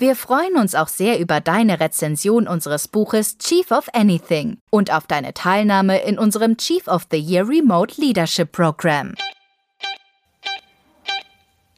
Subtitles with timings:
[0.00, 5.08] Wir freuen uns auch sehr über deine Rezension unseres Buches Chief of Anything und auf
[5.08, 9.16] deine Teilnahme in unserem Chief of the Year Remote Leadership Program.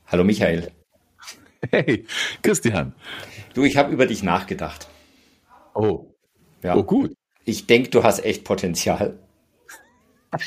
[0.06, 0.70] Hallo Michael.
[1.70, 2.06] Hey,
[2.42, 2.94] Christian.
[3.54, 4.86] Du, ich habe über dich nachgedacht.
[5.74, 6.14] Oh.
[6.62, 6.76] Ja.
[6.76, 7.14] Oh, gut.
[7.46, 9.18] Ich denke, du hast echt Potenzial.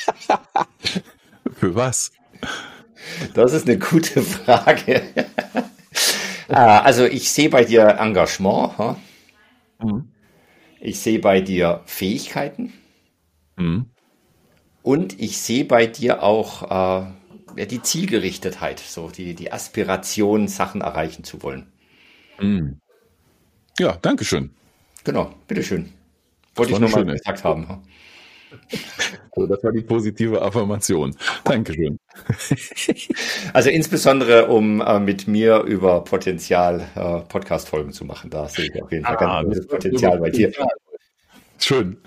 [1.56, 2.12] Für was?
[3.34, 5.02] Das ist eine gute Frage.
[6.54, 8.98] Ah, also ich sehe bei dir Engagement.
[9.82, 10.10] Mhm.
[10.80, 12.74] Ich sehe bei dir Fähigkeiten.
[13.58, 13.90] Mhm.
[14.84, 17.08] Und ich sehe bei dir auch
[17.58, 21.72] äh, die Zielgerichtetheit, so die, die Aspiration, Sachen erreichen zu wollen.
[22.40, 22.80] Mhm.
[23.80, 24.52] Ja, danke schön.
[25.04, 25.92] Genau, bitteschön.
[26.56, 27.84] Wollte ich nur mal gesagt haben.
[29.36, 31.16] So, das war die positive Affirmation.
[31.44, 32.00] Dankeschön.
[33.54, 38.30] Also insbesondere, um äh, mit mir über Potenzial äh, Podcast-Folgen zu machen.
[38.30, 40.52] Da sehe ich auf jeden Fall ah, ganz gutes Potenzial bei dir.
[41.60, 41.98] Schön.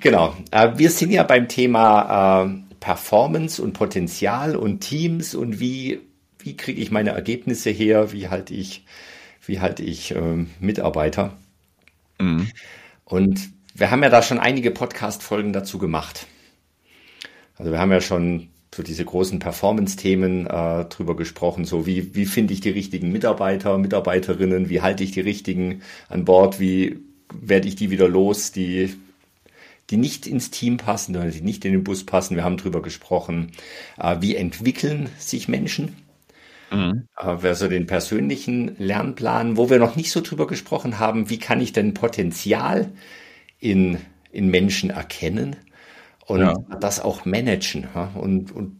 [0.00, 0.34] Genau.
[0.50, 6.00] Äh, wir sind ja beim Thema äh, Performance und Potenzial und Teams und wie,
[6.38, 8.12] wie kriege ich meine Ergebnisse her?
[8.12, 8.84] Wie halte ich,
[9.44, 11.36] wie halte ich ähm, Mitarbeiter?
[12.20, 12.50] Mhm.
[13.04, 16.26] Und wir haben ja da schon einige Podcast-Folgen dazu gemacht.
[17.58, 22.26] Also wir haben ja schon so diese großen Performance-Themen äh, drüber gesprochen, so wie, wie
[22.26, 27.00] finde ich die richtigen Mitarbeiter, Mitarbeiterinnen, wie halte ich die richtigen an Bord, wie
[27.32, 28.94] werde ich die wieder los, die,
[29.90, 32.36] die nicht ins Team passen oder die nicht in den Bus passen.
[32.36, 33.52] Wir haben drüber gesprochen,
[33.98, 35.96] äh, wie entwickeln sich Menschen.
[36.70, 37.06] Mhm.
[37.14, 41.72] Also den persönlichen Lernplan, wo wir noch nicht so drüber gesprochen haben, wie kann ich
[41.72, 42.90] denn Potenzial
[43.58, 43.98] in,
[44.30, 45.56] in Menschen erkennen
[46.26, 46.54] und ja.
[46.80, 47.86] das auch managen.
[47.94, 48.12] Ja?
[48.14, 48.76] Und, und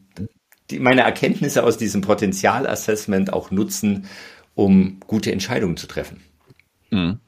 [0.70, 4.06] die, meine Erkenntnisse aus diesem Potenzialassessment auch nutzen,
[4.54, 6.22] um gute Entscheidungen zu treffen.
[6.91, 7.20] Mhm.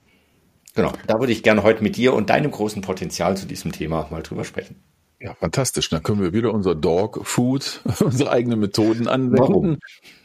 [0.74, 4.06] Genau, da würde ich gerne heute mit dir und deinem großen Potenzial zu diesem Thema
[4.10, 4.76] mal drüber sprechen.
[5.20, 5.88] Ja, fantastisch.
[5.88, 9.38] Dann können wir wieder unser Dog Food, unsere eigenen Methoden anwenden.
[9.38, 9.78] Warum?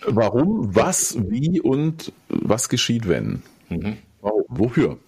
[0.05, 3.41] Warum, was, wie und was geschieht, wenn?
[3.69, 3.97] Mhm.
[4.21, 4.99] Wofür?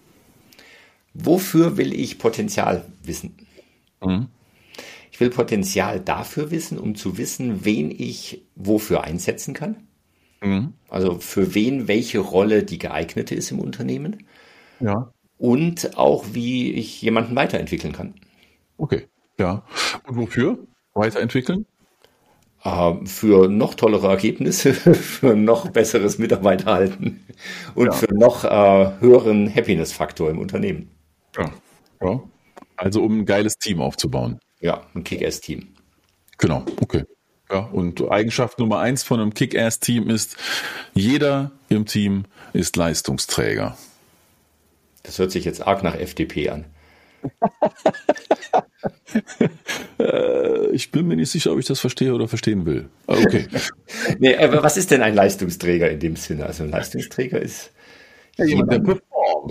[1.18, 3.36] Wofür will ich Potenzial wissen?
[4.04, 4.28] Mhm.
[5.10, 9.76] Ich will Potenzial dafür wissen, um zu wissen, wen ich wofür einsetzen kann.
[10.42, 10.74] Mhm.
[10.90, 14.26] Also für wen welche Rolle die geeignete ist im Unternehmen.
[14.80, 15.10] Ja.
[15.38, 18.14] Und auch, wie ich jemanden weiterentwickeln kann.
[18.76, 19.06] Okay,
[19.38, 19.64] ja.
[20.06, 20.58] Und wofür
[20.92, 21.64] weiterentwickeln?
[22.64, 27.24] Ähm, für noch tollere Ergebnisse, für noch besseres Mitarbeiterhalten
[27.74, 27.92] und ja.
[27.92, 30.90] für noch äh, höheren Happiness-Faktor im Unternehmen.
[31.36, 31.52] Ja.
[32.02, 32.20] ja.
[32.76, 34.38] Also um ein geiles Team aufzubauen.
[34.60, 35.68] Ja, ein Kick-Ass-Team.
[36.38, 37.04] Genau, okay.
[37.50, 40.36] Ja, und Eigenschaft Nummer eins von einem Kick-Ass-Team ist,
[40.94, 43.76] jeder im Team ist Leistungsträger.
[45.04, 46.64] Das hört sich jetzt arg nach FDP an.
[49.98, 52.88] Äh, ich bin mir nicht sicher, ob ich das verstehe oder verstehen will.
[53.06, 53.46] Okay.
[54.18, 56.46] nee, aber was ist denn ein Leistungsträger in dem Sinne?
[56.46, 57.72] Also ein Leistungsträger ist
[58.36, 59.02] ja, jemand, der performt.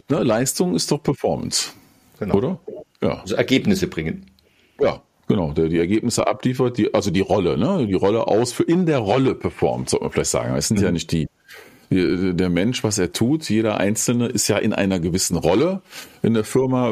[0.10, 0.24] Ne?
[0.24, 1.72] Leistung ist doch Performance.
[2.20, 2.36] Genau.
[2.36, 2.60] Oder?
[3.02, 3.22] Ja.
[3.22, 4.26] Also Ergebnisse bringen.
[4.80, 7.86] Ja, genau, der die Ergebnisse abliefert, die, also die Rolle, ne?
[7.88, 10.56] Die Rolle aus für in der Rolle performt, sollte man vielleicht sagen.
[10.56, 10.86] Es sind mhm.
[10.86, 11.28] ja nicht die
[11.90, 15.82] der Mensch, was er tut, jeder Einzelne ist ja in einer gewissen Rolle
[16.24, 16.92] in der Firma,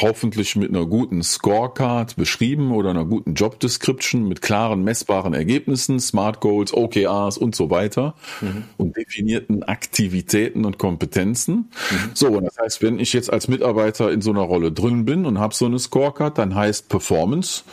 [0.00, 6.00] hoffentlich mit einer guten Scorecard beschrieben oder einer guten Job Description mit klaren, messbaren Ergebnissen,
[6.00, 8.64] Smart Goals, OKRs und so weiter mhm.
[8.78, 11.70] und definierten Aktivitäten und Kompetenzen.
[11.90, 12.10] Mhm.
[12.14, 15.26] So, und das heißt, wenn ich jetzt als Mitarbeiter in so einer Rolle drin bin
[15.26, 17.64] und habe so eine Scorecard, dann heißt Performance,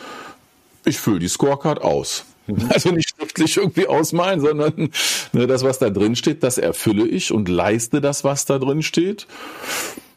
[0.83, 2.25] ich fülle die Scorecard aus.
[2.69, 4.89] Also nicht schriftlich irgendwie ausmalen, sondern
[5.33, 8.83] ne, das, was da drin steht, das erfülle ich und leiste das, was da drin
[8.83, 9.27] steht.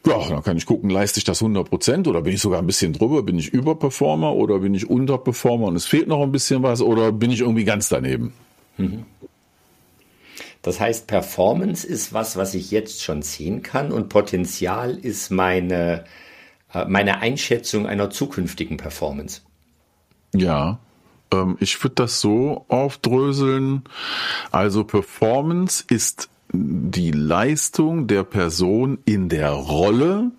[0.05, 2.67] Ja, dann kann ich gucken, leiste ich das 100 Prozent oder bin ich sogar ein
[2.67, 6.61] bisschen drüber, bin ich Überperformer oder bin ich Unterperformer und es fehlt noch ein bisschen
[6.61, 8.33] was oder bin ich irgendwie ganz daneben?
[8.77, 9.05] Mhm.
[10.61, 16.05] Das heißt, Performance ist was, was ich jetzt schon sehen kann und Potenzial ist meine,
[16.73, 19.41] äh, meine Einschätzung einer zukünftigen Performance.
[20.33, 20.79] Ja,
[21.59, 23.83] ich würde das so aufdröseln.
[24.51, 30.31] Also Performance ist die Leistung der Person in der Rolle,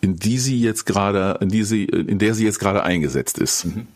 [0.00, 3.64] in die sie jetzt gerade, in die sie, in der sie jetzt gerade eingesetzt ist.
[3.64, 3.86] Mhm.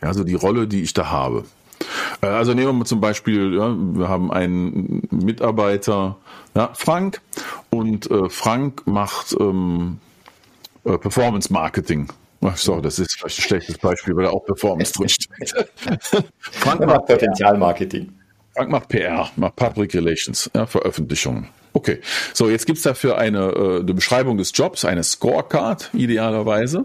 [0.00, 1.44] Also die Rolle, die ich da habe.
[2.22, 6.16] Äh, also nehmen wir mal zum Beispiel, ja, wir haben einen Mitarbeiter,
[6.54, 7.20] ja, Frank,
[7.70, 9.98] und äh, Frank macht ähm,
[10.84, 12.08] äh, Performance Marketing.
[12.42, 15.52] Ach so, das ist vielleicht ein schlechtes Beispiel, weil da auch Performance drinsteht.
[16.38, 18.12] Frank macht Potenzialmarketing.
[18.54, 21.48] Frank macht PR, macht Public Relations, ja, Veröffentlichungen.
[21.72, 22.00] Okay,
[22.32, 26.84] so jetzt gibt's dafür eine, äh, eine Beschreibung des Jobs, eine Scorecard idealerweise.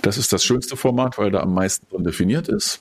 [0.00, 2.80] Das ist das schönste Format, weil da am meisten drin definiert ist.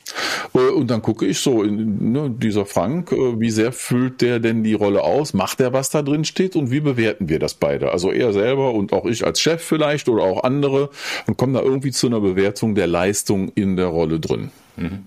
[0.54, 4.40] Äh, und dann gucke ich so, in, ne, dieser Frank, äh, wie sehr füllt der
[4.40, 5.34] denn die Rolle aus?
[5.34, 6.56] Macht er, was da drin steht?
[6.56, 7.92] Und wie bewerten wir das beide?
[7.92, 10.90] Also er selber und auch ich als Chef vielleicht oder auch andere
[11.28, 14.52] und kommen da irgendwie zu einer Bewertung der Leistung in der Rolle drin.
[14.78, 15.06] Mhm.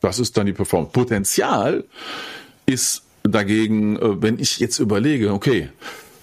[0.00, 0.92] Das ist dann die Performance.
[0.92, 1.84] Potenzial
[2.66, 5.70] ist Dagegen, äh, wenn ich jetzt überlege, okay,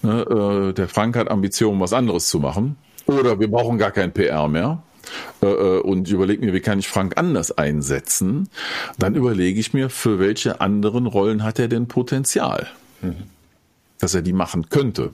[0.02, 4.12] ne, äh, der Frank hat Ambitionen, was anderes zu machen, oder wir brauchen gar kein
[4.12, 4.82] PR mehr,
[5.42, 8.48] äh, und überlege mir, wie kann ich Frank anders einsetzen,
[8.98, 12.66] dann überlege ich mir, für welche anderen Rollen hat er denn Potenzial,
[13.02, 13.14] mhm.
[13.98, 15.10] dass er die machen könnte.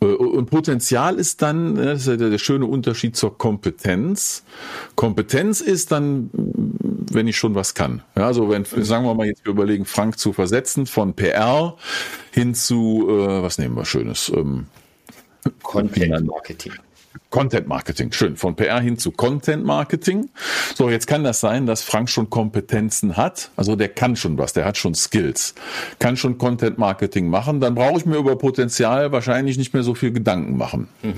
[0.00, 4.44] Und Potenzial ist dann, das ist ja der, schöne Unterschied zur Kompetenz.
[4.94, 6.30] Kompetenz ist dann
[7.10, 8.02] wenn ich schon was kann.
[8.16, 11.76] Ja, also wenn, sagen wir mal jetzt, wir überlegen, Frank zu versetzen von PR
[12.32, 14.30] hin zu, äh, was nehmen wir Schönes?
[14.34, 14.66] Ähm,
[15.62, 16.72] Content Marketing.
[17.30, 18.36] Content Marketing, schön.
[18.36, 20.30] Von PR hin zu Content Marketing.
[20.74, 23.50] So, jetzt kann das sein, dass Frank schon Kompetenzen hat.
[23.56, 25.54] Also der kann schon was, der hat schon Skills.
[25.98, 27.60] Kann schon Content Marketing machen.
[27.60, 30.88] Dann brauche ich mir über Potenzial wahrscheinlich nicht mehr so viel Gedanken machen.
[31.02, 31.14] Mhm.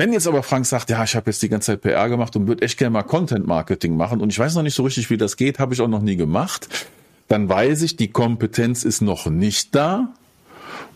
[0.00, 2.48] Wenn jetzt aber Frank sagt, ja, ich habe jetzt die ganze Zeit PR gemacht und
[2.48, 5.18] würde echt gerne mal Content Marketing machen und ich weiß noch nicht so richtig, wie
[5.18, 6.86] das geht, habe ich auch noch nie gemacht,
[7.28, 10.08] dann weiß ich, die Kompetenz ist noch nicht da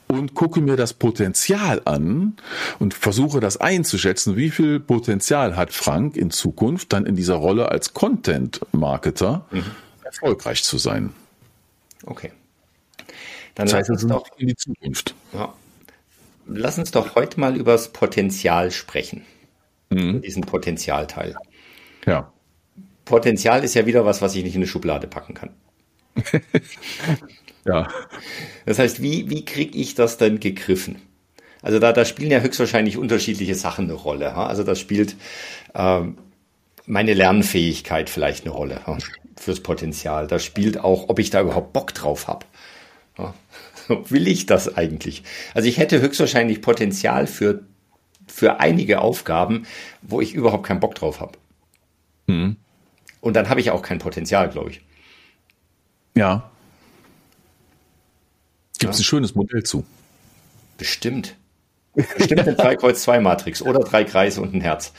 [0.07, 2.39] und gucke mir das Potenzial an
[2.79, 7.69] und versuche das einzuschätzen, wie viel Potenzial hat Frank in Zukunft dann in dieser Rolle
[7.71, 9.65] als Content Marketer mhm.
[10.03, 11.13] erfolgreich zu sein.
[12.07, 12.33] Okay.
[13.55, 14.05] Dann das heißt, es
[14.39, 15.15] in die Zukunft.
[15.35, 15.53] Ja
[16.47, 19.25] lass uns doch heute mal über das Potenzial sprechen.
[19.91, 20.23] Mhm.
[20.23, 21.35] Diesen Potenzialteil.
[22.07, 22.33] Ja.
[23.05, 25.51] Potenzial ist ja wieder was, was ich nicht in eine Schublade packen kann.
[27.67, 27.89] ja.
[28.67, 31.03] Das heißt, wie, wie kriege ich das denn gegriffen?
[31.63, 34.35] Also da, da spielen ja höchstwahrscheinlich unterschiedliche Sachen eine Rolle.
[34.35, 35.17] Also da spielt
[35.75, 36.19] ähm,
[36.87, 38.81] meine Lernfähigkeit vielleicht eine Rolle
[39.37, 40.27] fürs Potenzial.
[40.27, 42.45] Da spielt auch, ob ich da überhaupt Bock drauf habe.
[44.09, 45.23] will ich das eigentlich?
[45.55, 47.65] Also ich hätte höchstwahrscheinlich Potenzial für,
[48.27, 49.67] für einige Aufgaben,
[50.03, 51.39] wo ich überhaupt keinen Bock drauf habe.
[52.27, 52.57] Mhm.
[53.21, 54.83] Und dann habe ich auch kein Potenzial, glaube ich.
[56.15, 56.51] Ja.
[58.79, 59.03] Gibt es ja.
[59.03, 59.85] ein schönes Modell zu?
[60.79, 61.37] Bestimmt.
[61.95, 64.93] Bestimmt eine 3-Kreuz-2-Matrix oder drei Kreise und ein Herz.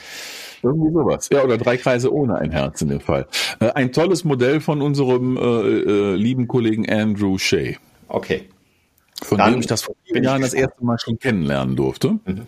[0.64, 1.30] Irgendwie sowas.
[1.32, 3.28] Ja, oder drei Kreise ohne ein Herz in dem Fall.
[3.60, 7.76] Äh, ein tolles Modell von unserem äh, äh, lieben Kollegen Andrew Shea.
[8.08, 8.50] Okay.
[9.22, 12.20] Von Dann dem ich das vor vielen Jahren das erste Mal schon kennenlernen durfte.
[12.26, 12.48] Mhm.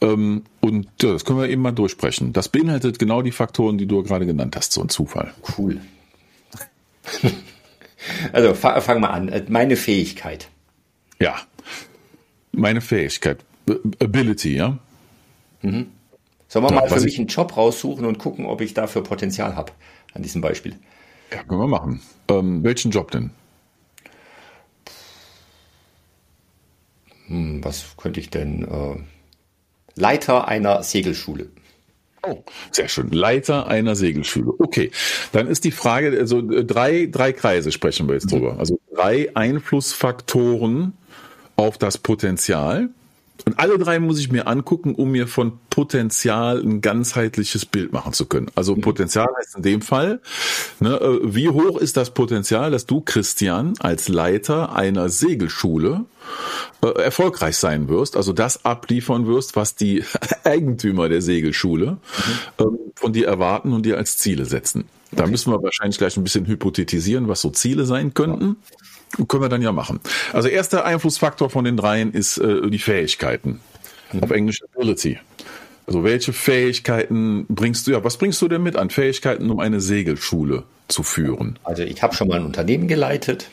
[0.00, 2.32] Ähm, und ja, das können wir eben mal durchsprechen.
[2.32, 5.32] Das beinhaltet genau die Faktoren, die du gerade genannt hast, so ein Zufall.
[5.56, 5.80] Cool.
[8.32, 9.44] also fang, mal an.
[9.48, 10.48] Meine Fähigkeit.
[11.20, 11.36] Ja.
[12.52, 13.38] Meine Fähigkeit.
[14.00, 14.78] Ability, ja.
[15.62, 15.86] Mhm.
[16.48, 19.56] Sollen wir ja, mal für mich einen Job raussuchen und gucken, ob ich dafür Potenzial
[19.56, 19.72] habe
[20.14, 20.76] an diesem Beispiel?
[21.32, 22.02] Ja, können wir machen.
[22.28, 23.30] Ähm, welchen Job denn?
[27.32, 28.64] Hm, was könnte ich denn?
[28.64, 28.96] Äh,
[29.98, 31.48] Leiter einer Segelschule.
[32.24, 33.10] Oh, sehr schön.
[33.10, 34.52] Leiter einer Segelschule.
[34.58, 34.90] Okay,
[35.32, 38.58] dann ist die Frage, also äh, drei, drei Kreise sprechen wir jetzt drüber.
[38.58, 40.92] Also drei Einflussfaktoren
[41.56, 42.90] auf das Potenzial.
[43.44, 48.12] Und alle drei muss ich mir angucken, um mir von Potenzial ein ganzheitliches Bild machen
[48.12, 48.48] zu können.
[48.54, 48.82] Also mhm.
[48.82, 50.20] Potenzial heißt in dem Fall,
[50.80, 56.04] ne, äh, wie hoch ist das Potenzial, dass du, Christian, als Leiter einer Segelschule
[56.82, 60.04] äh, erfolgreich sein wirst, also das abliefern wirst, was die
[60.44, 61.98] Eigentümer der Segelschule mhm.
[62.58, 64.84] ähm, von dir erwarten und dir als Ziele setzen.
[65.10, 65.32] Da okay.
[65.32, 68.56] müssen wir wahrscheinlich gleich ein bisschen hypothetisieren, was so Ziele sein könnten.
[68.70, 68.76] Ja.
[69.28, 70.00] Können wir dann ja machen.
[70.32, 73.60] Also erster Einflussfaktor von den dreien ist äh, die Fähigkeiten.
[74.12, 74.22] Mhm.
[74.22, 75.18] Auf Englisch Ability.
[75.86, 79.80] Also welche Fähigkeiten bringst du, ja, was bringst du denn mit an Fähigkeiten, um eine
[79.80, 81.58] Segelschule zu führen?
[81.64, 83.50] Also ich habe schon mal ein Unternehmen geleitet.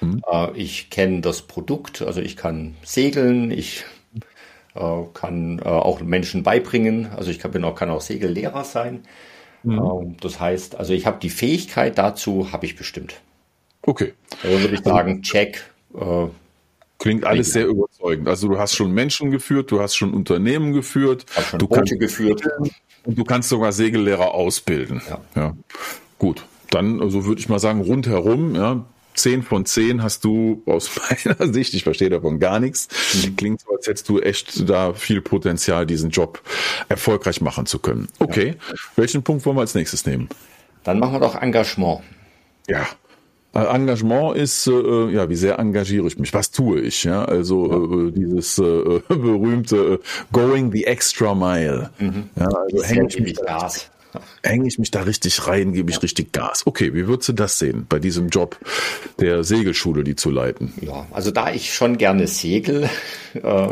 [0.00, 0.22] Mhm.
[0.30, 3.84] Äh, ich kenne das Produkt, also ich kann segeln, ich
[4.74, 9.02] äh, kann äh, auch Menschen beibringen, also ich kann, bin auch, kann auch Segellehrer sein.
[9.62, 9.78] Mhm.
[9.78, 13.20] Ähm, das heißt, also ich habe die Fähigkeit dazu, habe ich bestimmt.
[13.86, 14.12] Okay.
[14.42, 15.62] Also würde ich sagen, check,
[15.94, 16.26] äh,
[16.98, 18.26] Klingt alles sehr überzeugend.
[18.28, 22.00] Also du hast schon Menschen geführt, du hast schon Unternehmen geführt, schon du Boote kannst
[22.00, 22.42] geführt.
[23.04, 25.02] und du kannst sogar Segellehrer ausbilden.
[25.08, 25.20] Ja.
[25.34, 25.56] ja.
[26.18, 30.90] Gut, dann also würde ich mal sagen rundherum, ja, 10 von 10 hast du aus
[31.26, 32.88] meiner Sicht, ich verstehe davon gar nichts,
[33.36, 36.42] klingt so, als hättest du echt da viel Potenzial, diesen Job
[36.88, 38.08] erfolgreich machen zu können.
[38.20, 38.56] Okay,
[38.96, 40.30] welchen Punkt wollen wir als nächstes nehmen?
[40.84, 42.00] Dann machen wir doch Engagement.
[42.68, 42.86] Ja.
[43.56, 46.32] Äh, Engagement ist, äh, ja, wie sehr engagiere ich mich?
[46.34, 47.04] Was tue ich?
[47.04, 48.62] Ja, also Äh, dieses äh,
[49.08, 49.98] berühmte äh,
[50.32, 51.90] Going the extra mile.
[52.36, 53.70] Ja, also hänge ich, mich da-
[54.42, 56.66] hänge ich mich da richtig rein, gebe ich richtig Gas.
[56.66, 58.58] Okay, wie würdest du das sehen bei diesem Job
[59.20, 60.72] der Segelschule, die zu leiten?
[60.80, 62.88] Ja, also da ich schon gerne segel,
[63.34, 63.68] äh,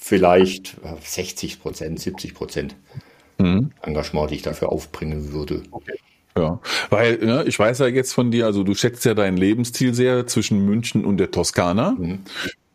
[0.00, 2.76] vielleicht äh, 60 Prozent, 70 Prozent
[3.40, 5.62] Engagement, die ich dafür aufbringen würde.
[6.38, 9.94] Ja, weil ne, ich weiß ja jetzt von dir, also du schätzt ja deinen Lebensstil
[9.94, 11.96] sehr zwischen München und der Toskana.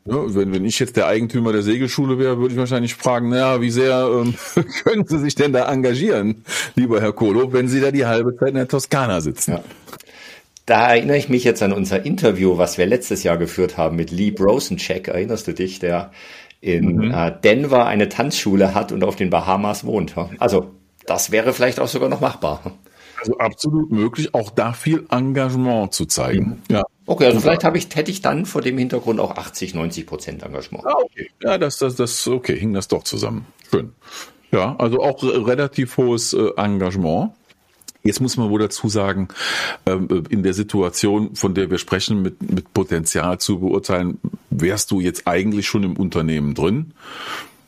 [0.06, 3.62] Ja, wenn, wenn ich jetzt der Eigentümer der Segelschule wäre, würde ich wahrscheinlich fragen, naja,
[3.62, 4.34] wie sehr ähm,
[4.84, 6.44] können Sie sich denn da engagieren,
[6.76, 9.52] lieber Herr Kolo, wenn Sie da die halbe Zeit in der Toskana sitzen?
[9.54, 9.64] Ja.
[10.66, 14.12] Da erinnere ich mich jetzt an unser Interview, was wir letztes Jahr geführt haben mit
[14.12, 15.10] Lee Brosencheck.
[15.10, 16.12] Erinnerst du dich, der
[16.62, 20.16] in äh, Denver eine Tanzschule hat und auf den Bahamas wohnt?
[20.40, 20.72] Also
[21.06, 22.62] das wäre vielleicht auch sogar noch machbar.
[23.24, 26.62] Also absolut möglich, auch da viel Engagement zu zeigen.
[26.70, 26.84] Ja.
[27.06, 30.44] Okay, also vielleicht habe ich, hätte ich dann vor dem Hintergrund auch 80, 90 Prozent
[30.44, 30.86] Engagement.
[30.86, 31.30] Ah, okay.
[31.42, 33.46] Ja, das, das, das, okay, hing das doch zusammen.
[33.70, 33.92] Schön.
[34.52, 37.32] Ja, also auch re- relativ hohes äh, Engagement.
[38.04, 39.30] Jetzt muss man wohl dazu sagen,
[39.86, 45.00] ähm, in der Situation, von der wir sprechen, mit, mit Potenzial zu beurteilen, wärst du
[45.00, 46.92] jetzt eigentlich schon im Unternehmen drin.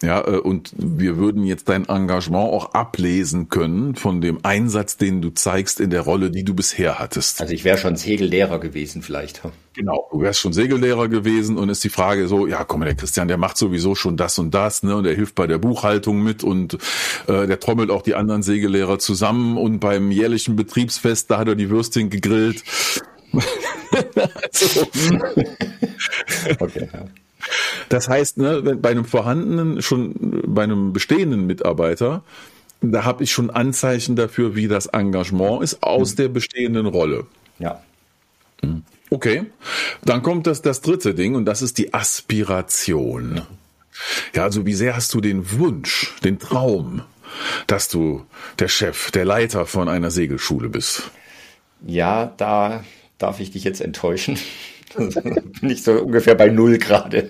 [0.01, 5.21] Ja, äh, und wir würden jetzt dein Engagement auch ablesen können von dem Einsatz, den
[5.21, 7.41] du zeigst in der Rolle, die du bisher hattest.
[7.41, 9.41] Also ich wäre schon Segellehrer gewesen vielleicht.
[9.73, 13.27] Genau, du wärst schon Segellehrer gewesen und ist die Frage so, ja, komm, der Christian,
[13.27, 16.43] der macht sowieso schon das und das, ne, und der hilft bei der Buchhaltung mit
[16.43, 16.75] und
[17.27, 21.55] äh, der trommelt auch die anderen Segellehrer zusammen und beim jährlichen Betriebsfest, da hat er
[21.55, 22.63] die Würstchen gegrillt.
[24.25, 24.87] also,
[26.59, 27.05] Okay, ja.
[27.95, 30.13] Das heißt, ne, wenn bei einem vorhandenen, schon
[30.45, 32.23] bei einem bestehenden Mitarbeiter,
[32.81, 37.25] da habe ich schon Anzeichen dafür, wie das Engagement ist aus der bestehenden Rolle.
[37.57, 37.81] ja.
[39.11, 39.45] Okay,
[40.03, 43.43] dann kommt das, das dritte Ding und das ist die Aspiration.
[44.33, 47.01] Ja, also wie sehr hast du den Wunsch, den Traum,
[47.67, 48.25] dass du
[48.59, 51.11] der Chef, der Leiter von einer Segelschule bist?
[51.85, 52.83] Ja, da
[53.19, 54.37] darf ich dich jetzt enttäuschen.
[54.97, 57.29] Bin ich so ungefähr bei null gerade.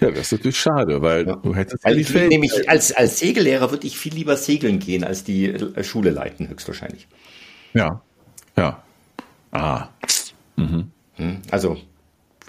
[0.00, 3.86] Ja, das ist natürlich schade, weil du hättest Weil ich nämlich als, als Segellehrer würde
[3.86, 7.06] ich viel lieber segeln gehen, als die äh, Schule leiten, höchstwahrscheinlich.
[7.74, 8.02] Ja,
[8.56, 8.82] ja.
[9.52, 9.88] Ah,
[11.50, 11.76] Also,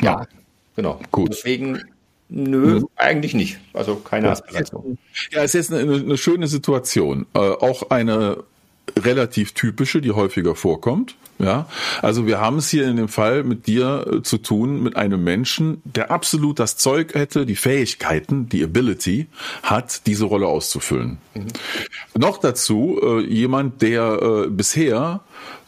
[0.01, 0.25] ja,
[0.75, 0.99] genau.
[1.11, 1.29] Gut.
[1.31, 1.81] Deswegen,
[2.29, 3.59] nö, eigentlich nicht.
[3.73, 4.97] Also keine Aspiration.
[5.31, 7.25] Ja, es ist eine, eine schöne Situation.
[7.33, 8.43] Äh, auch eine
[8.97, 11.15] relativ typische, die häufiger vorkommt.
[11.39, 11.65] Ja,
[12.03, 15.23] also wir haben es hier in dem Fall mit dir äh, zu tun mit einem
[15.23, 19.25] Menschen, der absolut das Zeug hätte, die Fähigkeiten, die Ability
[19.63, 21.17] hat, diese Rolle auszufüllen.
[22.15, 25.21] Noch dazu äh, jemand, der äh, bisher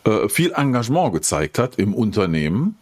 [0.03, 2.75] äh, viel Engagement gezeigt hat im Unternehmen,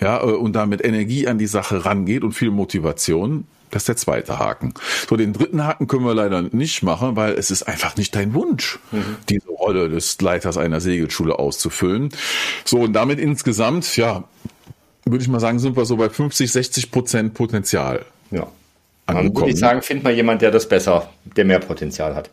[0.00, 3.46] ja, äh, und damit Energie an die Sache rangeht und viel Motivation.
[3.70, 4.74] Das ist der zweite Haken.
[5.08, 8.34] So, den dritten Haken können wir leider nicht machen, weil es ist einfach nicht dein
[8.34, 8.78] Wunsch,
[9.28, 12.10] diese Rolle des Leiters einer Segelschule auszufüllen.
[12.64, 14.24] So, und damit insgesamt, ja,
[15.04, 18.04] würde ich mal sagen, sind wir so bei 50, 60 Prozent Potenzial.
[18.30, 18.46] Ja.
[19.06, 19.48] Dann würde Angekommen.
[19.50, 22.30] ich sagen, find mal jemand, der das besser, der mehr Potenzial hat.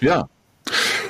[0.00, 0.28] Ja.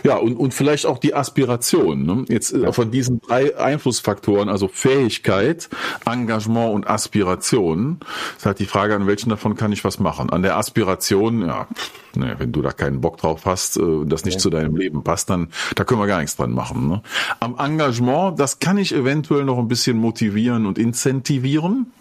[0.05, 2.05] Ja, und, und vielleicht auch die Aspiration.
[2.05, 2.25] Ne?
[2.29, 5.69] Jetzt äh, von diesen drei Einflussfaktoren, also Fähigkeit,
[6.07, 8.01] Engagement und Aspiration,
[8.37, 10.31] ist halt die Frage, an welchen davon kann ich was machen.
[10.31, 14.11] An der Aspiration, ja, pff, ne, wenn du da keinen Bock drauf hast, äh, und
[14.11, 16.89] das nicht zu deinem Leben passt, dann da können wir gar nichts dran machen.
[16.89, 17.03] Ne?
[17.41, 21.93] Am Engagement, das kann ich eventuell noch ein bisschen motivieren und incentivieren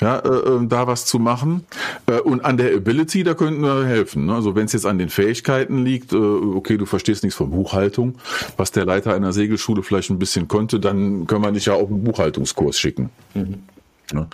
[0.00, 1.64] ja, äh, äh, da was zu machen.
[2.06, 4.26] Äh, und an der Ability, da könnten wir helfen.
[4.26, 4.34] Ne?
[4.34, 8.16] Also wenn es jetzt an den Fähigkeiten liegt, äh, okay, du verstehst nichts von Buchhaltung,
[8.56, 11.88] was der Leiter einer Segelschule vielleicht ein bisschen konnte, dann können wir dich ja auf
[11.88, 13.10] einen Buchhaltungskurs schicken.
[14.12, 14.28] Ja.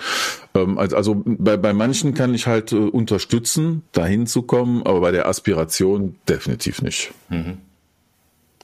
[0.54, 5.10] Ähm, also bei, bei manchen kann ich halt äh, unterstützen, dahin zu kommen, aber bei
[5.10, 7.12] der Aspiration definitiv nicht.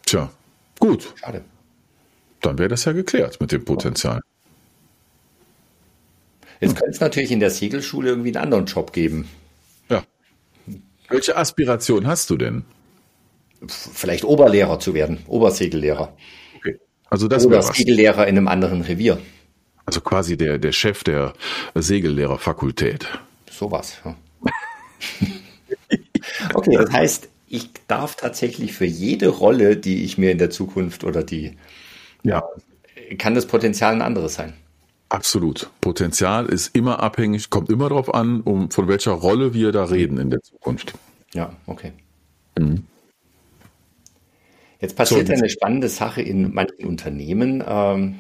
[0.07, 0.31] Tja,
[0.81, 1.43] gut, Schade.
[2.41, 4.21] dann wäre das ja geklärt mit dem Potenzial.
[6.61, 9.29] Jetzt könnte es natürlich in der Segelschule irgendwie einen anderen Job geben.
[9.89, 10.03] Ja.
[11.09, 12.65] Welche Aspiration hast du denn?
[13.69, 16.17] Vielleicht Oberlehrer zu werden, Obersegellehrer.
[16.57, 16.79] Okay.
[17.09, 17.63] Also das Oder.
[17.63, 19.19] Segellehrer in einem anderen Revier.
[19.87, 21.35] Also quasi der, der Chef der
[21.75, 23.07] Segellehrerfakultät.
[23.51, 23.99] Sowas.
[24.05, 24.17] Ja.
[26.55, 31.05] okay, das heißt, ich darf tatsächlich für jede Rolle, die ich mir in der Zukunft
[31.05, 31.57] oder die,
[32.23, 32.43] ja,
[33.19, 34.55] kann das Potenzial ein anderes sein.
[35.09, 35.71] Absolut.
[35.81, 40.19] Potenzial ist immer abhängig, kommt immer darauf an, um von welcher Rolle wir da reden
[40.19, 40.95] in der Zukunft.
[41.35, 41.93] Ja, okay.
[42.59, 42.85] Mhm.
[44.81, 47.63] Jetzt passiert so, eine spannende Sache in manchen Unternehmen.
[47.67, 48.17] Ähm,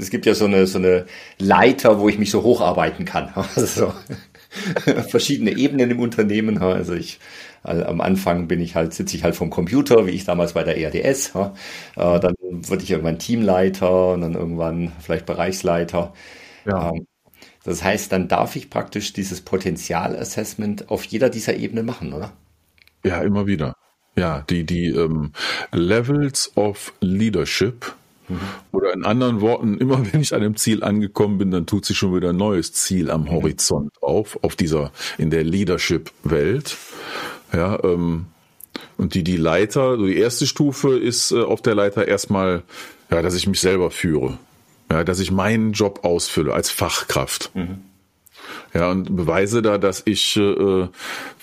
[0.00, 1.06] es gibt ja so eine, so eine
[1.38, 3.32] Leiter, wo ich mich so hocharbeiten kann.
[3.56, 3.92] Also
[5.08, 6.58] verschiedene Ebenen im Unternehmen.
[6.58, 7.18] Also ich
[7.62, 10.78] am Anfang bin ich halt, sitze ich halt vom Computer, wie ich damals bei der
[10.78, 11.34] ERDS.
[11.34, 11.50] Äh,
[12.20, 16.14] dann wurde ich irgendwann Teamleiter und dann irgendwann vielleicht Bereichsleiter.
[16.64, 16.90] Ja.
[16.90, 17.06] Ähm,
[17.64, 22.32] das heißt, dann darf ich praktisch dieses Potenzialassessment auf jeder dieser Ebenen machen, oder?
[23.04, 23.74] Ja, immer wieder.
[24.16, 25.32] Ja, die, die ähm,
[25.72, 27.94] Levels of Leadership
[28.28, 28.40] mhm.
[28.72, 31.96] oder in anderen Worten, immer wenn ich an einem Ziel angekommen bin, dann tut sich
[31.96, 33.30] schon wieder ein neues Ziel am mhm.
[33.30, 36.76] Horizont auf, auf dieser, in der Leadership-Welt.
[37.52, 38.26] Ja, ähm,
[38.96, 42.62] und die, die Leiter, also die erste Stufe ist äh, auf der Leiter erstmal,
[43.10, 44.38] ja, dass ich mich selber führe.
[44.90, 47.50] Ja, dass ich meinen Job ausfülle als Fachkraft.
[47.54, 47.78] Mhm.
[48.74, 50.88] Ja, und beweise da, dass ich äh,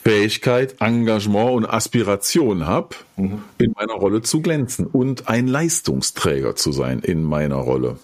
[0.03, 3.43] Fähigkeit, Engagement und Aspiration habe, mhm.
[3.57, 7.97] in meiner Rolle zu glänzen und ein Leistungsträger zu sein in meiner Rolle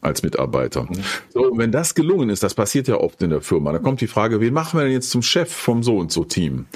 [0.00, 0.84] als Mitarbeiter.
[0.84, 1.02] Mhm.
[1.32, 4.00] So, und wenn das gelungen ist, das passiert ja oft in der Firma, dann kommt
[4.00, 6.66] die Frage, wen machen wir denn jetzt zum Chef vom so und so Team?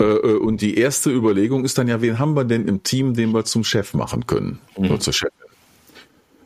[0.00, 3.14] Äh, äh, und die erste Überlegung ist dann ja, wen haben wir denn im Team,
[3.14, 4.58] den wir zum Chef machen können?
[4.78, 4.86] Mhm.
[4.86, 5.34] Oder zur Chefin.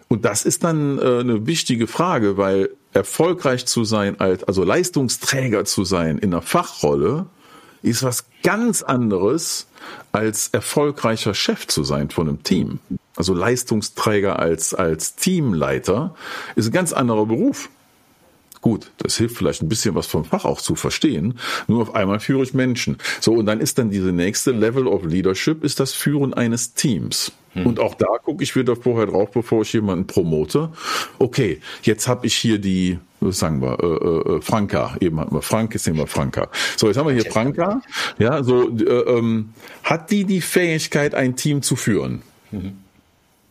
[0.08, 5.84] Und das ist dann äh, eine wichtige Frage, weil erfolgreich zu sein, also Leistungsträger zu
[5.84, 7.26] sein in einer Fachrolle,
[7.82, 9.66] ist was ganz anderes
[10.12, 12.78] als erfolgreicher Chef zu sein von einem Team.
[13.16, 16.14] Also Leistungsträger als, als Teamleiter
[16.56, 17.68] ist ein ganz anderer Beruf.
[18.64, 21.38] Gut, das hilft vielleicht ein bisschen was vom Fach auch zu verstehen.
[21.68, 22.96] Nur auf einmal führe ich Menschen.
[23.20, 27.32] So, und dann ist dann diese nächste Level of Leadership, ist das Führen eines Teams.
[27.52, 27.66] Hm.
[27.66, 30.70] Und auch da gucke ich wieder vorher drauf, bevor ich jemanden promote.
[31.18, 34.96] Okay, jetzt habe ich hier die, sagen wir, äh, äh, Franka.
[34.98, 36.48] Eben hatten wir Frank, jetzt nehmen wir Franka.
[36.78, 37.82] So, jetzt haben wir hier Franka.
[38.18, 39.50] Ja, so äh, ähm,
[39.82, 42.22] hat die die Fähigkeit, ein Team zu führen?
[42.50, 42.78] Mhm.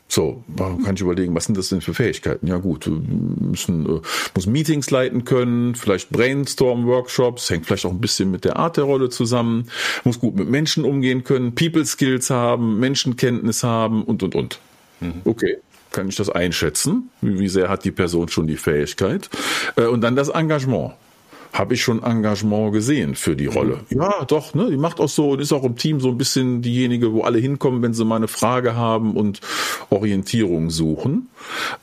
[0.08, 2.46] So, kann ich überlegen, was sind das denn für Fähigkeiten?
[2.46, 4.02] Ja gut, müssen, äh,
[4.36, 8.84] muss Meetings leiten können, vielleicht Brainstorm-Workshops, hängt vielleicht auch ein bisschen mit der Art der
[8.84, 9.70] Rolle zusammen,
[10.04, 14.60] muss gut mit Menschen umgehen können, People-Skills haben, Menschenkenntnis haben und, und, und.
[15.00, 15.22] Mhm.
[15.26, 15.58] Okay,
[15.92, 17.10] kann ich das einschätzen?
[17.22, 19.30] Wie sehr hat die Person schon die Fähigkeit?
[19.76, 20.94] Äh, und dann das Engagement
[21.54, 23.80] habe ich schon Engagement gesehen für die Rolle.
[23.90, 24.02] Mhm.
[24.02, 26.64] Ja, doch, ne, die macht auch so und ist auch im Team so ein bisschen
[26.64, 29.40] diejenige, wo alle hinkommen, wenn sie mal eine Frage haben und
[29.92, 31.30] Orientierung suchen.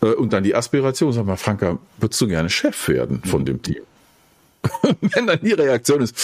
[0.03, 3.63] Äh, und dann die Aspiration, sag mal, Franka, würdest du gerne Chef werden von dem
[3.63, 3.83] Team?
[5.01, 6.19] wenn dann die Reaktion ist,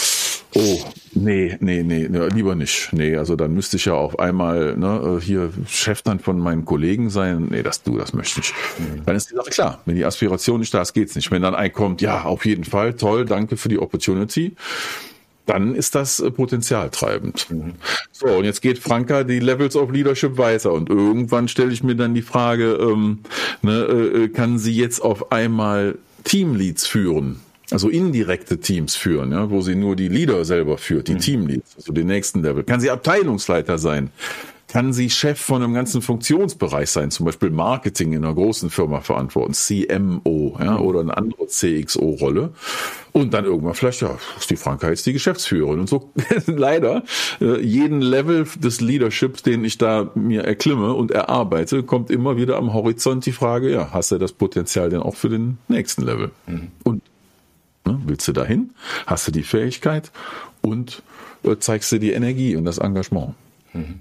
[0.55, 0.79] Oh,
[1.13, 2.89] nee, nee, nee, lieber nicht.
[2.93, 7.09] Nee, also dann müsste ich ja auf einmal ne, hier Chef dann von meinen Kollegen
[7.09, 7.47] sein.
[7.49, 8.53] Nee, das du, das möchte ich.
[8.79, 9.03] Mhm.
[9.05, 9.81] Dann ist die Sache klar.
[9.85, 11.31] Wenn die Aspiration nicht da ist, geht's nicht.
[11.31, 14.55] Wenn dann einkommt, ja, auf jeden Fall, toll, danke für die Opportunity
[15.47, 17.49] dann ist das äh, potenzialtreibend.
[17.49, 17.73] Mhm.
[18.11, 21.95] So, und jetzt geht Franka die Levels of Leadership weiter und irgendwann stelle ich mir
[21.95, 23.19] dann die Frage, ähm,
[23.61, 27.39] ne, äh, äh kann sie jetzt auf einmal Teamleads führen?
[27.71, 31.19] Also indirekte Teams führen, ja, wo sie nur die Leader selber führt, die mhm.
[31.19, 32.63] Teamleads, also den nächsten Level.
[32.63, 34.11] Kann sie Abteilungsleiter sein?
[34.69, 38.99] Kann sie Chef von einem ganzen Funktionsbereich sein, zum Beispiel Marketing in einer großen Firma
[38.99, 40.81] verantworten, CMO ja, mhm.
[40.81, 42.51] oder eine andere CXO-Rolle.
[43.13, 45.79] Und dann irgendwann vielleicht, ja, ist die Franka jetzt die Geschäftsführerin.
[45.79, 46.11] Und so
[46.45, 47.03] leider
[47.39, 52.57] äh, jeden Level des Leaderships, den ich da mir erklimme und erarbeite, kommt immer wieder
[52.57, 56.31] am Horizont die Frage, ja, hast du das Potenzial denn auch für den nächsten Level?
[56.45, 56.67] Mhm.
[56.83, 57.01] Und?
[58.05, 58.71] Willst du dahin?
[59.05, 60.11] Hast du die Fähigkeit
[60.61, 61.01] und
[61.43, 63.33] äh, zeigst du die Energie und das Engagement?
[63.73, 63.99] Mhm.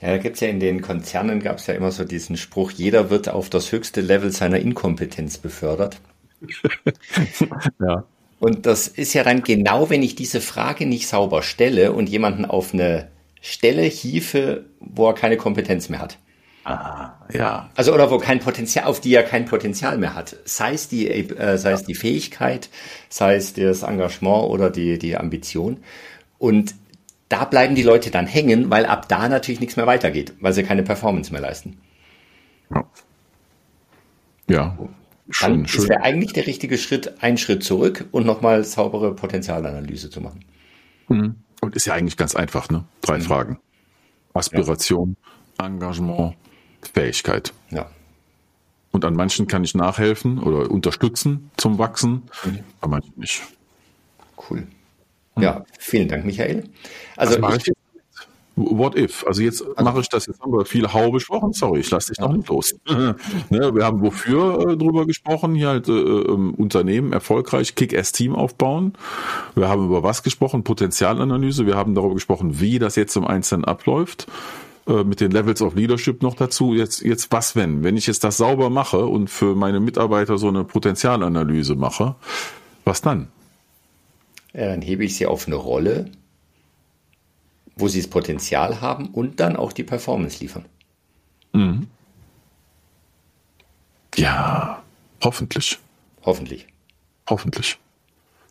[0.00, 3.10] Ja, da gibt's ja in den Konzernen gab es ja immer so diesen Spruch, jeder
[3.10, 5.98] wird auf das höchste Level seiner Inkompetenz befördert.
[7.80, 8.04] ja.
[8.38, 12.44] Und das ist ja dann genau, wenn ich diese Frage nicht sauber stelle und jemanden
[12.44, 13.08] auf eine
[13.40, 16.18] Stelle hiefe, wo er keine Kompetenz mehr hat.
[16.64, 17.68] Ah, ja.
[17.74, 20.36] Also oder wo kein Potenzial, auf die er kein Potenzial mehr hat.
[20.44, 22.70] Sei es die, äh, sei es die Fähigkeit,
[23.10, 25.78] sei es das Engagement oder die, die Ambition.
[26.38, 26.74] Und
[27.28, 30.62] da bleiben die Leute dann hängen, weil ab da natürlich nichts mehr weitergeht, weil sie
[30.62, 31.78] keine Performance mehr leisten.
[32.70, 32.84] Ja.
[34.48, 34.78] Ja.
[35.40, 40.20] Dann schön, wäre eigentlich der richtige Schritt, einen Schritt zurück und nochmal saubere Potenzialanalyse zu
[40.20, 40.44] machen.
[41.08, 41.36] Mhm.
[41.62, 42.84] Und ist ja eigentlich ganz einfach, ne?
[43.00, 43.22] Drei mhm.
[43.22, 43.58] Fragen.
[44.34, 45.16] Aspiration,
[45.58, 45.66] ja.
[45.66, 46.36] Engagement,
[46.92, 47.52] Fähigkeit.
[47.70, 47.90] Ja.
[48.92, 52.60] Und an manchen kann ich nachhelfen oder unterstützen zum Wachsen, mhm.
[52.80, 53.42] bei manchen nicht.
[54.48, 54.66] Cool.
[55.36, 56.64] Ja, vielen Dank, Michael.
[57.16, 57.72] Also ich,
[58.56, 59.26] What if?
[59.26, 62.12] Also jetzt also, mache ich das, jetzt haben wir viel Hau besprochen, sorry, ich lasse
[62.12, 62.72] dich noch nicht los.
[62.86, 63.16] ne,
[63.50, 68.92] wir haben wofür äh, drüber gesprochen, hier halt äh, ähm, Unternehmen erfolgreich Kick-Ass-Team aufbauen.
[69.56, 73.64] Wir haben über was gesprochen, Potenzialanalyse, wir haben darüber gesprochen, wie das jetzt im Einzelnen
[73.64, 74.28] abläuft
[74.86, 76.74] äh, mit den Levels of Leadership noch dazu.
[76.74, 77.82] Jetzt, jetzt was wenn?
[77.84, 82.16] Wenn ich jetzt das sauber mache und für meine Mitarbeiter so eine Potenzialanalyse mache,
[82.84, 83.28] was dann?
[84.52, 86.10] Ja, dann hebe ich sie auf eine Rolle,
[87.76, 90.66] wo sie das Potenzial haben und dann auch die Performance liefern.
[91.52, 91.88] Mhm.
[94.16, 94.82] Ja,
[95.22, 95.78] hoffentlich.
[96.24, 96.66] Hoffentlich.
[97.28, 97.78] Hoffentlich.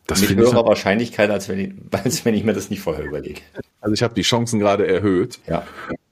[0.06, 1.72] Das Mit höherer ich, Wahrscheinlichkeit, als wenn, ich,
[2.04, 3.40] als wenn ich mir das nicht vorher überlege.
[3.80, 5.66] Also ich habe die Chancen gerade erhöht, ja.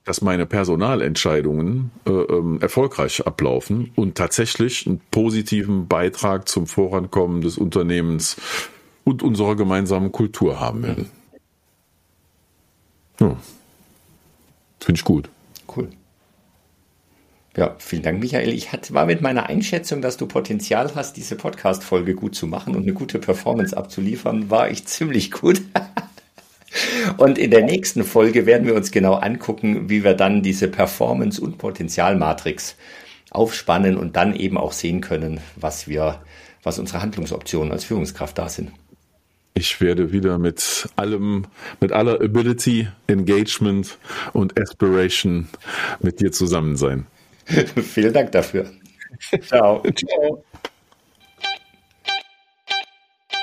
[0.05, 7.57] Dass meine Personalentscheidungen äh, ähm, erfolgreich ablaufen und tatsächlich einen positiven Beitrag zum Vorankommen des
[7.57, 8.37] Unternehmens
[9.05, 11.11] und unserer gemeinsamen Kultur haben werden.
[13.21, 13.37] Ja.
[14.81, 15.29] Finde ich gut.
[15.75, 15.88] Cool.
[17.57, 18.53] Ja, vielen Dank, Michael.
[18.53, 22.75] Ich hatte, war mit meiner Einschätzung, dass du Potenzial hast, diese Podcast-Folge gut zu machen
[22.75, 25.61] und eine gute Performance abzuliefern, war ich ziemlich gut.
[27.17, 31.41] und in der nächsten Folge werden wir uns genau angucken, wie wir dann diese Performance-
[31.41, 32.77] und Potenzialmatrix
[33.31, 36.21] aufspannen und dann eben auch sehen können, was wir,
[36.63, 38.73] was unsere Handlungsoptionen als Führungskraft da sind.
[39.55, 41.47] Ich werde wieder mit allem,
[41.81, 43.99] mit aller Ability, Engagement
[44.33, 45.49] und Aspiration
[46.01, 47.07] mit dir zusammen sein.
[47.47, 48.71] Vielen Dank dafür.
[49.43, 49.83] Ciao.
[49.95, 50.45] Ciao.